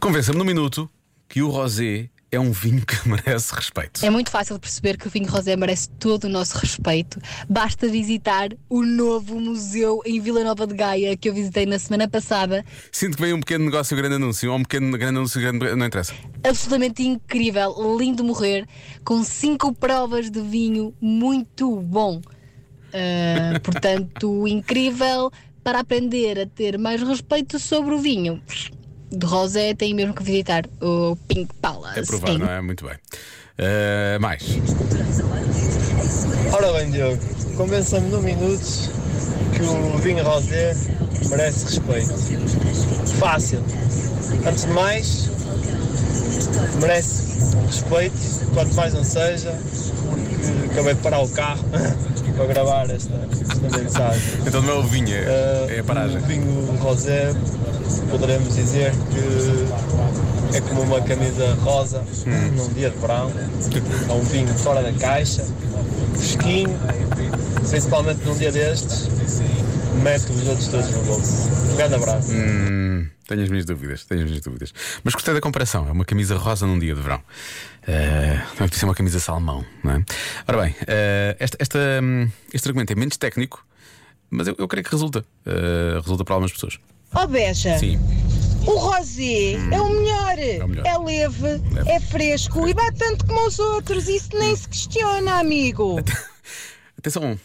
Convença-me 0.00 0.38
num 0.38 0.44
minuto 0.44 0.88
que 1.28 1.42
o 1.42 1.48
rosé 1.50 2.08
é 2.32 2.38
um 2.38 2.52
vinho 2.52 2.84
que 2.84 2.96
merece 3.08 3.54
respeito. 3.54 4.04
É 4.04 4.10
muito 4.10 4.30
fácil 4.30 4.54
de 4.54 4.60
perceber 4.60 4.96
que 4.96 5.06
o 5.06 5.10
vinho 5.10 5.28
rosé 5.28 5.56
merece 5.56 5.88
todo 5.90 6.24
o 6.24 6.28
nosso 6.28 6.56
respeito. 6.58 7.20
Basta 7.48 7.88
visitar 7.88 8.50
o 8.68 8.82
novo 8.82 9.40
museu 9.40 10.00
em 10.04 10.20
Vila 10.20 10.44
Nova 10.44 10.66
de 10.66 10.74
Gaia 10.74 11.16
que 11.16 11.28
eu 11.28 11.34
visitei 11.34 11.66
na 11.66 11.78
semana 11.78 12.08
passada. 12.08 12.64
Sinto 12.92 13.16
que 13.16 13.22
vem 13.22 13.32
um 13.32 13.40
pequeno 13.40 13.64
negócio, 13.64 13.96
grande 13.96 14.14
anúncio, 14.14 14.50
ou 14.50 14.58
um 14.58 14.62
pequeno 14.62 14.96
grande 14.96 15.18
anúncio, 15.18 15.40
grande... 15.40 15.74
não 15.74 15.86
interessa. 15.86 16.14
Absolutamente 16.44 17.02
incrível, 17.02 17.74
lindo 17.98 18.22
morrer, 18.22 18.66
com 19.04 19.22
cinco 19.24 19.74
provas 19.74 20.30
de 20.30 20.40
vinho 20.40 20.94
muito 21.00 21.80
bom. 21.80 22.20
Ah, 22.92 23.58
portanto, 23.62 24.46
incrível 24.46 25.30
para 25.62 25.80
aprender 25.80 26.40
a 26.40 26.46
ter 26.46 26.78
mais 26.78 27.02
respeito 27.02 27.58
sobre 27.58 27.94
o 27.94 27.98
vinho. 27.98 28.42
De 29.10 29.26
rosé 29.26 29.74
tem 29.74 29.92
mesmo 29.94 30.14
que 30.14 30.22
visitar 30.22 30.64
o 30.80 31.16
Pink 31.26 31.52
Palace. 31.60 31.98
É 31.98 32.02
provar, 32.04 32.30
em 32.30 32.38
não 32.38 32.50
é? 32.50 32.60
Muito 32.60 32.84
bem. 32.84 32.94
Eh, 33.58 34.18
mais. 34.20 34.42
Ora 36.52 36.72
bem, 36.72 36.90
Diogo, 36.90 37.18
convença-me 37.56 38.08
num 38.08 38.22
minuto 38.22 38.90
que 39.54 39.62
o 39.62 39.98
vinho 39.98 40.24
rosé 40.24 40.74
merece 41.28 41.64
respeito. 41.64 42.14
Fácil. 43.18 43.62
Antes 44.46 44.64
de 44.64 44.72
mais, 44.72 45.28
merece 46.80 47.22
respeito, 47.66 48.16
quanto 48.54 48.74
mais 48.74 48.94
não 48.94 49.04
seja, 49.04 49.52
porque 49.52 50.72
acabei 50.72 50.94
de 50.94 51.00
parar 51.00 51.20
o 51.20 51.28
carro 51.28 51.64
para 52.36 52.46
gravar 52.46 52.90
esta, 52.90 53.14
esta 53.42 53.78
mensagem. 53.78 54.22
Então 54.46 54.62
não 54.62 54.70
é 54.70 54.78
o 54.78 54.82
vinho, 54.84 55.14
é, 55.14 55.20
Uh, 55.20 55.70
é 55.70 55.78
a 55.80 55.84
paragem. 55.84 56.16
O 56.16 56.20
vinho 56.22 56.76
rosé, 56.80 57.34
poderemos 58.10 58.54
dizer 58.54 58.92
que 58.92 60.56
é 60.56 60.60
como 60.62 60.82
uma 60.82 61.00
camisa 61.02 61.54
rosa 61.62 62.04
Hum. 62.26 62.50
num 62.56 62.68
dia 62.72 62.90
de 62.90 62.98
verão. 62.98 63.30
É 64.08 64.12
um 64.12 64.22
vinho 64.22 64.48
fora 64.54 64.82
da 64.82 64.92
caixa, 64.92 65.44
fresquinho, 66.16 66.78
principalmente 67.68 68.24
num 68.24 68.36
dia 68.36 68.50
destes, 68.52 69.08
mete 70.02 70.30
os 70.32 70.46
outros 70.48 70.68
todos 70.68 70.90
no 70.90 71.02
bolso. 71.04 71.48
Um 71.72 71.76
grande 71.76 71.94
abraço. 71.94 72.32
Hum, 72.32 73.06
tenho 73.28 73.42
as 73.42 73.48
minhas 73.48 73.64
dúvidas, 73.64 74.04
tenho 74.04 74.22
as 74.22 74.26
minhas 74.28 74.42
dúvidas. 74.42 74.72
Mas 75.04 75.14
gostei 75.14 75.32
da 75.34 75.40
comparação. 75.40 75.86
É 75.88 75.92
uma 75.92 76.04
camisa 76.04 76.36
rosa 76.36 76.66
num 76.66 76.78
dia 76.78 76.94
de 76.94 77.00
verão. 77.00 77.20
Eh, 77.86 78.34
não 78.58 78.66
é 78.66 78.68
preciso 78.68 78.80
ser 78.80 78.84
uma 78.86 78.94
camisa 78.94 79.20
salmão, 79.20 79.64
não 79.82 79.92
é? 79.92 80.04
Ora 80.48 80.62
bem, 80.62 80.74
eh, 80.86 81.36
esta, 81.38 81.56
esta, 81.60 81.78
hum, 82.02 82.28
este 82.52 82.68
argumento 82.68 82.92
é 82.92 82.96
menos 82.96 83.16
técnico, 83.16 83.64
mas 84.30 84.46
eu, 84.48 84.54
eu 84.58 84.68
creio 84.68 84.84
que 84.84 84.90
resulta. 84.90 85.24
Eh, 85.46 85.98
resulta 86.00 86.24
para 86.24 86.34
algumas 86.34 86.52
pessoas. 86.52 86.78
Ó 87.14 87.26
Beja, 87.26 87.78
Sim. 87.78 87.98
o 88.66 88.72
rosé 88.78 89.54
é 89.72 89.80
o 89.80 89.88
melhor. 89.90 90.64
o 90.64 90.68
melhor. 90.68 90.86
É 90.86 90.98
leve, 90.98 91.60
é 91.86 91.98
fresco 92.00 92.68
e 92.68 92.74
bate 92.74 92.98
tanto 92.98 93.26
como 93.26 93.46
os 93.46 93.58
outros. 93.58 94.08
Isso 94.08 94.30
nem 94.34 94.54
se 94.54 94.68
questiona, 94.68 95.40
amigo. 95.40 95.98
Atenção. 96.98 97.38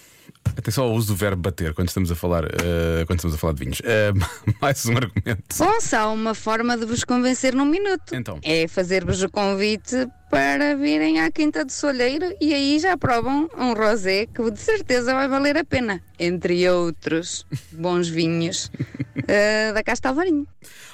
Atenção 0.57 0.85
ao 0.85 0.93
uso 0.93 1.07
do 1.07 1.15
verbo 1.15 1.41
bater 1.41 1.73
quando 1.73 1.89
estamos 1.89 2.09
a 2.11 2.15
falar, 2.15 2.45
eh, 2.45 3.03
quando 3.07 3.19
estamos 3.19 3.35
a 3.35 3.37
falar 3.39 3.53
de 3.53 3.59
vinhos. 3.59 3.81
Eh, 3.83 4.13
mais 4.61 4.85
um 4.85 4.95
argumento. 4.95 5.43
Bom, 5.57 5.81
só 5.81 5.97
há 5.97 6.11
uma 6.11 6.33
forma 6.33 6.77
de 6.77 6.85
vos 6.85 7.03
convencer 7.03 7.53
num 7.53 7.65
minuto. 7.65 8.13
Então. 8.13 8.39
É 8.43 8.67
fazer-vos 8.67 9.21
o 9.21 9.29
convite 9.29 10.07
para 10.29 10.75
virem 10.75 11.19
à 11.19 11.29
Quinta 11.31 11.65
de 11.65 11.73
Solheiro 11.73 12.33
e 12.39 12.53
aí 12.53 12.79
já 12.79 12.95
provam 12.95 13.49
um 13.57 13.73
rosé 13.73 14.27
que 14.27 14.49
de 14.51 14.59
certeza 14.59 15.13
vai 15.13 15.27
valer 15.27 15.57
a 15.57 15.63
pena. 15.65 16.01
Entre 16.17 16.69
outros 16.69 17.45
bons 17.71 18.07
vinhos 18.07 18.71
eh, 19.27 19.71
da 19.73 19.83
Casta 19.83 20.09
Alvarinho. 20.09 20.47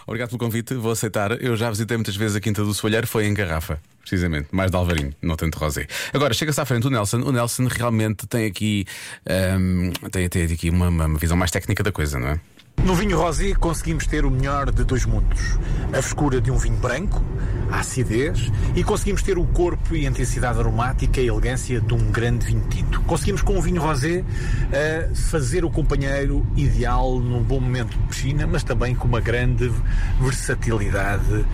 Obrigado 0.06 0.30
pelo 0.30 0.40
convite, 0.40 0.74
vou 0.76 0.92
aceitar. 0.92 1.42
Eu 1.42 1.56
já 1.56 1.70
visitei 1.70 1.98
muitas 1.98 2.16
vezes 2.16 2.36
a 2.36 2.40
Quinta 2.40 2.64
do 2.64 2.74
Soalheiro, 2.74 3.08
foi 3.08 3.26
em 3.26 3.34
garrafa, 3.34 3.80
precisamente, 4.00 4.50
mais 4.52 4.72
de 4.72 4.78
Alvarinho, 4.78 5.14
não 5.22 5.36
tanto 5.36 5.58
rosé. 5.58 5.88
Agora, 6.14 6.34
chega-se 6.34 6.60
à 6.60 6.66
frente 6.66 6.88
o 6.88 6.90
Nelson. 6.90 7.22
O 7.22 7.32
Nelson 7.32 7.68
realmente 7.68 8.28
tem 8.28 8.46
aqui, 8.46 8.86
ahm, 9.26 9.92
tem, 10.12 10.30
tem 10.30 10.44
aqui 10.46 10.70
uma, 10.70 10.90
uma 10.90 11.18
visão 11.18 11.38
mais 11.38 11.52
técnica 11.52 11.84
da 11.84 11.92
coisa, 11.92 12.20
não 12.20 12.30
é? 12.30 12.40
No 12.84 12.96
vinho 12.96 13.16
rosé 13.16 13.54
conseguimos 13.54 14.08
ter 14.08 14.26
o 14.26 14.32
melhor 14.32 14.72
de 14.72 14.84
dois 14.84 15.06
mundos. 15.06 15.60
A 15.90 16.02
frescura 16.02 16.42
de 16.42 16.50
um 16.50 16.58
vinho 16.58 16.78
branco, 16.78 17.24
a 17.72 17.80
acidez, 17.80 18.52
e 18.76 18.84
conseguimos 18.84 19.22
ter 19.22 19.38
o 19.38 19.46
corpo 19.46 19.96
e 19.96 20.08
a 20.08 20.10
intensidade 20.10 20.58
aromática 20.58 21.22
e 21.22 21.28
elegância 21.28 21.80
de 21.80 21.94
um 21.94 22.12
grande 22.12 22.48
vinho 22.48 22.64
tinto. 22.70 23.00
Conseguimos 23.02 23.44
com 23.44 23.56
o 23.56 23.62
vinho 23.62 23.80
rosé 23.80 24.24
eh, 24.72 25.10
fazer 25.14 25.64
o 25.64 25.70
companheiro 25.70 26.46
ideal 26.58 27.20
num 27.20 27.44
bom 27.44 27.60
momento 27.60 27.96
de 27.96 28.08
piscina, 28.08 28.48
mas 28.48 28.64
também 28.64 28.96
com 28.96 29.08
uma 29.08 29.22
grande 29.22 29.72
versatilidade 30.20 31.46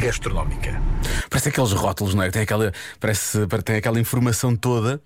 gastronómica. 0.00 0.80
Parece 1.28 1.48
aqueles 1.50 1.72
rótulos, 1.72 2.14
não 2.14 2.22
é? 2.22 2.30
Tem 2.30 2.42
aquela, 2.42 2.72
parece, 2.98 3.46
tem 3.64 3.76
aquela 3.76 4.00
informação 4.00 4.56
toda, 4.56 5.00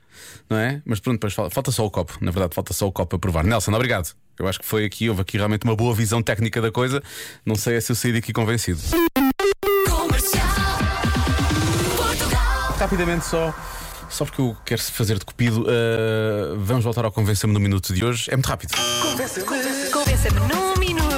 não 0.49 0.57
é? 0.57 0.81
Mas 0.85 1.01
pronto, 1.01 1.17
depois 1.17 1.35
fal- 1.35 1.51
falta 1.51 1.71
só 1.71 1.85
o 1.85 1.91
copo. 1.91 2.17
Na 2.21 2.31
verdade, 2.31 2.55
falta 2.55 2.73
só 2.73 2.87
o 2.87 2.93
copo 2.93 3.17
a 3.17 3.19
provar. 3.19 3.45
Nelson, 3.45 3.73
obrigado. 3.73 4.15
Eu 4.39 4.49
acho 4.49 4.59
que 4.59 4.67
foi 4.67 4.85
aqui, 4.85 5.09
houve 5.09 5.23
aqui 5.23 5.37
realmente 5.37 5.65
uma 5.65 5.77
boa 5.77 5.95
visão 5.95 6.23
técnica 6.23 6.61
da 6.61 6.71
coisa. 6.73 7.03
Não 7.45 7.55
sei 7.55 7.81
se 7.81 7.93
eu 7.93 7.97
saí 7.97 8.13
daqui 8.13 8.33
convencido. 8.33 8.81
Rapidamente 12.79 13.25
só. 13.27 13.55
Só 14.11 14.25
porque 14.25 14.41
eu 14.41 14.57
quero 14.65 14.81
fazer 14.83 15.19
de 15.19 15.25
cupido, 15.25 15.63
uh, 15.63 16.57
vamos 16.59 16.85
voltar 16.85 17.05
ao 17.05 17.11
Convença-me 17.11 17.53
no 17.53 17.59
minuto 17.61 17.93
de 17.93 18.05
hoje. 18.05 18.27
É 18.31 18.37
muito 18.37 18.47
rápido. 18.47 18.73
Convença-me 19.93 20.41
num 20.41 20.77
minuto. 20.79 21.14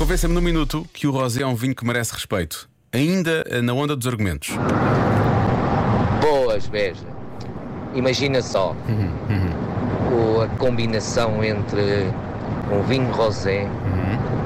Convença-me 0.00 0.32
no 0.32 0.40
minuto 0.40 0.86
que 0.94 1.06
o 1.06 1.10
rosé 1.10 1.42
é 1.42 1.46
um 1.46 1.54
vinho 1.54 1.74
que 1.74 1.84
merece 1.84 2.14
respeito. 2.14 2.66
Ainda 2.90 3.44
uh, 3.52 3.60
na 3.62 3.74
onda 3.74 3.94
dos 3.94 4.06
argumentos. 4.06 4.48
Boas, 6.22 6.66
Beja. 6.68 7.04
Imagina 7.94 8.40
só 8.40 8.74
o- 10.10 10.40
a 10.40 10.48
combinação 10.56 11.44
entre 11.44 12.06
um 12.72 12.82
vinho 12.84 13.10
rosé, 13.12 13.68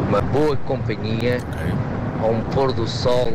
uma 0.08 0.20
boa 0.20 0.56
companhia, 0.56 1.38
ou 2.20 2.32
um 2.32 2.40
pôr 2.40 2.72
do 2.72 2.88
sol 2.88 3.30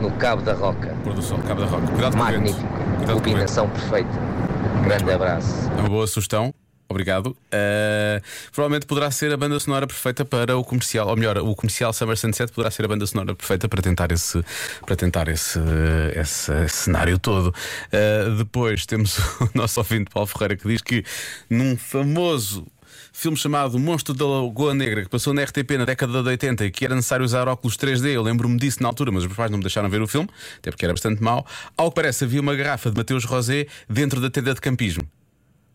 no 0.00 0.10
Cabo 0.12 0.40
da 0.40 0.54
Roca. 0.54 0.96
Pôr 1.04 1.12
do 1.12 1.20
sol, 1.22 1.38
Cabo 1.46 1.60
da 1.60 1.66
Roca. 1.66 1.86
Cuidado. 1.88 2.16
Magnífico. 2.16 2.66
Combinação 3.12 3.68
perfeita. 3.68 4.08
Grande 4.84 5.12
abraço. 5.12 5.70
É 5.76 5.80
uma 5.80 5.88
boa 5.90 6.06
sugestão. 6.06 6.54
Obrigado. 6.90 7.26
Uh, 7.26 8.22
provavelmente 8.50 8.86
poderá 8.86 9.10
ser 9.10 9.30
a 9.30 9.36
banda 9.36 9.60
sonora 9.60 9.86
perfeita 9.86 10.24
para 10.24 10.56
o 10.56 10.64
comercial, 10.64 11.08
ou 11.08 11.16
melhor, 11.16 11.36
o 11.38 11.54
comercial 11.54 11.92
Summer 11.92 12.16
Sunset 12.16 12.50
poderá 12.50 12.70
ser 12.70 12.86
a 12.86 12.88
banda 12.88 13.06
sonora 13.06 13.34
perfeita 13.34 13.68
para 13.68 13.82
tentar 13.82 14.10
esse, 14.10 14.42
para 14.86 14.96
tentar 14.96 15.28
esse, 15.28 15.58
esse 16.16 16.68
cenário 16.68 17.18
todo. 17.18 17.54
Uh, 17.92 18.36
depois 18.36 18.86
temos 18.86 19.18
o 19.40 19.50
nosso 19.54 19.78
ouvinte 19.80 20.10
Paulo 20.10 20.26
Ferreira 20.26 20.56
que 20.56 20.66
diz 20.66 20.80
que 20.80 21.04
num 21.50 21.76
famoso 21.76 22.66
filme 23.12 23.36
chamado 23.36 23.78
Monstro 23.78 24.14
da 24.14 24.26
Lagoa 24.26 24.72
Negra, 24.72 25.02
que 25.02 25.10
passou 25.10 25.34
na 25.34 25.42
RTP 25.42 25.72
na 25.76 25.84
década 25.84 26.22
de 26.22 26.28
80 26.28 26.66
e 26.66 26.70
que 26.70 26.84
era 26.84 26.94
necessário 26.94 27.24
usar 27.24 27.48
óculos 27.48 27.76
3D. 27.76 28.12
Eu 28.12 28.22
lembro-me 28.22 28.56
disso 28.58 28.82
na 28.82 28.88
altura, 28.88 29.10
mas 29.10 29.24
os 29.24 29.32
pais 29.32 29.50
não 29.50 29.58
me 29.58 29.64
deixaram 29.64 29.90
ver 29.90 30.00
o 30.00 30.06
filme, 30.06 30.28
até 30.56 30.70
porque 30.70 30.86
era 30.86 30.94
bastante 30.94 31.22
mau. 31.22 31.44
Ao 31.76 31.90
que 31.90 31.96
parece, 31.96 32.24
havia 32.24 32.40
uma 32.40 32.54
garrafa 32.54 32.90
de 32.90 32.96
Mateus 32.96 33.24
Rosé 33.24 33.66
dentro 33.88 34.20
da 34.20 34.30
tenda 34.30 34.54
de 34.54 34.60
campismo. 34.60 35.02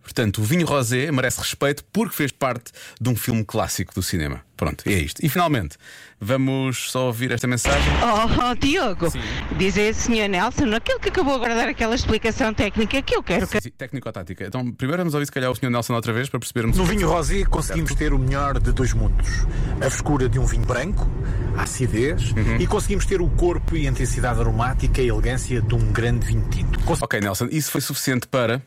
Portanto, 0.03 0.39
o 0.39 0.43
vinho 0.43 0.67
rosé 0.67 1.09
merece 1.11 1.39
respeito 1.39 1.83
porque 1.91 2.15
fez 2.15 2.31
parte 2.31 2.71
de 2.99 3.09
um 3.09 3.15
filme 3.15 3.43
clássico 3.45 3.93
do 3.95 4.03
cinema. 4.03 4.41
Pronto, 4.55 4.83
é 4.87 4.93
isto. 4.93 5.25
E 5.25 5.29
finalmente, 5.29 5.77
vamos 6.21 6.91
só 6.91 7.07
ouvir 7.07 7.31
esta 7.31 7.47
mensagem. 7.47 7.91
Oh, 8.01 8.51
oh, 8.51 8.55
Diogo, 8.55 9.11
diz 9.57 9.77
a 9.77 9.81
esse 9.81 10.01
senhor 10.03 10.29
Nelson, 10.29 10.73
aquele 10.75 10.99
que 10.99 11.09
acabou 11.09 11.35
agora 11.35 11.53
de 11.53 11.59
dar 11.59 11.69
aquela 11.69 11.95
explicação 11.95 12.53
técnica 12.53 13.01
que 13.01 13.15
eu 13.15 13.23
quero 13.23 13.47
que. 13.47 13.59
Sim, 13.59 13.71
Técnico-tática. 13.71 14.45
Então, 14.45 14.71
primeiro 14.71 15.01
vamos 15.01 15.13
ouvir 15.13 15.25
se 15.25 15.31
calhar 15.31 15.49
o 15.49 15.55
Sr. 15.55 15.69
Nelson 15.69 15.93
outra 15.93 16.13
vez 16.13 16.29
para 16.29 16.39
percebermos. 16.39 16.77
No 16.77 16.85
vinho 16.85 17.09
rosé 17.09 17.43
conseguimos 17.45 17.95
ter 17.95 18.13
o 18.13 18.19
melhor 18.19 18.59
de 18.59 18.71
dois 18.71 18.93
mundos. 18.93 19.27
A 19.81 19.89
frescura 19.89 20.29
de 20.29 20.37
um 20.37 20.45
vinho 20.45 20.65
branco, 20.65 21.09
a 21.57 21.63
acidez, 21.63 22.33
e 22.59 22.67
conseguimos 22.67 23.05
ter 23.05 23.21
o 23.21 23.29
corpo 23.29 23.75
e 23.75 23.87
a 23.87 23.89
intensidade 23.89 24.39
aromática 24.39 25.01
e 25.01 25.09
a 25.09 25.13
elegância 25.13 25.61
de 25.61 25.75
um 25.75 25.91
grande 25.91 26.27
vinho 26.27 26.47
tinto. 26.49 26.79
Ok, 27.01 27.19
Nelson, 27.19 27.47
isso 27.51 27.71
foi 27.71 27.81
suficiente 27.81 28.27
para. 28.27 28.61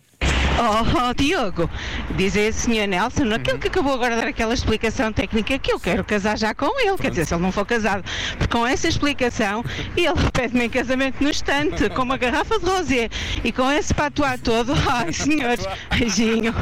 Oh, 0.59 1.11
oh, 1.11 1.15
Diogo, 1.15 1.69
diz 2.17 2.35
a 2.37 2.51
senhor 2.51 2.89
Nelson, 2.89 3.33
aquele 3.35 3.59
que 3.59 3.69
acabou 3.69 3.93
agora 3.93 4.15
de 4.15 4.23
dar 4.23 4.29
aquela 4.29 4.55
explicação 4.55 5.13
técnica 5.13 5.59
que 5.59 5.71
eu 5.71 5.79
quero 5.79 6.03
casar 6.03 6.39
já 6.39 6.55
com 6.55 6.81
ele. 6.81 6.97
Quer 6.97 7.11
dizer, 7.11 7.27
se 7.27 7.35
ele 7.35 7.43
não 7.43 7.53
for 7.53 7.67
casado, 7.67 8.03
porque 8.39 8.57
com 8.57 8.67
essa 8.67 8.89
explicação, 8.89 9.63
ele 9.97 10.31
pede-me 10.33 10.65
em 10.65 10.71
casamento 10.71 11.23
no 11.23 11.29
estante, 11.29 11.91
com 11.91 12.03
uma 12.03 12.17
garrafa 12.17 12.59
de 12.59 12.65
rosé 12.65 13.11
e 13.45 13.53
com 13.53 13.71
esse 13.71 13.93
patuá 13.93 14.39
todo. 14.39 14.73
Ai, 14.89 15.13
senhores, 15.13 15.67
beijinho. 15.91 16.55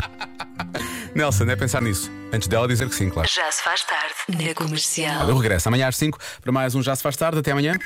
Nelson, 1.15 1.45
é 1.45 1.55
pensar 1.55 1.81
nisso. 1.81 2.11
Antes 2.33 2.49
dela 2.49 2.67
dizer 2.67 2.89
que 2.89 2.95
sim, 2.97 3.09
claro. 3.09 3.29
Já 3.29 3.51
se 3.53 3.63
faz 3.63 3.85
tarde 3.85 4.15
na 4.29 4.55
comercial. 4.55 5.29
Eu 5.29 5.37
regresso 5.37 5.69
amanhã 5.69 5.87
às 5.87 5.97
5 5.97 6.19
para 6.43 6.51
mais 6.51 6.75
um 6.75 6.83
Já 6.83 6.97
Se 6.97 7.03
Faz 7.03 7.17
Tarde. 7.17 7.39
Até 7.39 7.53
amanhã. 7.53 7.79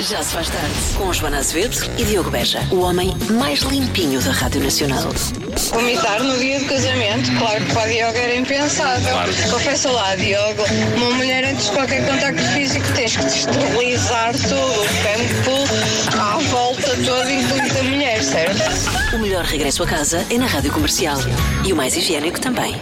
Já 0.00 0.22
se 0.22 0.32
faz 0.32 0.48
tarde. 0.48 0.74
Com 0.96 1.12
Joana 1.12 1.38
Azevedo 1.38 1.76
e 1.98 2.04
Diogo 2.04 2.30
Beja. 2.30 2.60
O 2.70 2.80
homem 2.80 3.14
mais 3.32 3.60
limpinho 3.60 4.18
da 4.22 4.30
Rádio 4.30 4.62
Nacional. 4.62 5.10
Vomitar 5.72 6.22
no 6.22 6.38
dia 6.38 6.58
do 6.58 6.64
casamento, 6.64 7.30
claro 7.38 7.62
que 7.64 7.72
para 7.74 7.82
a 7.82 7.86
Diogo 7.86 8.16
era 8.16 8.34
impensável. 8.34 9.14
Confessa 9.50 9.90
lá, 9.90 10.16
Diogo, 10.16 10.62
uma 10.96 11.10
mulher 11.10 11.44
antes 11.44 11.66
de 11.66 11.72
qualquer 11.72 12.06
contacto 12.06 12.42
físico 12.54 12.86
tens 12.94 13.16
que 13.16 13.26
esterilizar 13.26 14.32
todo 14.32 14.80
o 14.80 14.86
campo 15.02 16.18
à 16.18 16.38
volta 16.38 16.96
toda, 17.04 17.30
incluindo 17.30 17.78
a 17.78 17.82
mulher, 17.82 18.22
certo? 18.22 19.14
O 19.14 19.18
melhor 19.18 19.44
regresso 19.44 19.82
a 19.82 19.86
casa 19.86 20.24
é 20.30 20.38
na 20.38 20.46
Rádio 20.46 20.72
Comercial. 20.72 21.18
E 21.64 21.72
o 21.74 21.76
mais 21.76 21.94
higiênico 21.94 22.40
também. 22.40 22.74